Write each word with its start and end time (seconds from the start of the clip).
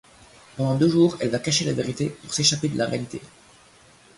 Pendant 0.57 0.73
deux 0.73 0.89
jours, 0.89 1.15
elle 1.19 1.29
va 1.29 1.37
cacher 1.37 1.63
la 1.63 1.73
vérité 1.73 2.09
pour 2.09 2.33
s’échapper 2.33 2.69
de 2.69 2.77
la 2.79 2.87
réalité... 2.87 3.21